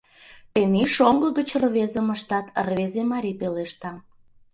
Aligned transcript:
Тений 0.53 0.89
шоҥго 0.95 1.27
гыч 1.37 1.49
рвезым 1.61 2.07
ыштат,— 2.15 2.45
рвезе 2.65 3.03
марий 3.11 3.37
пелешта. 3.39 3.91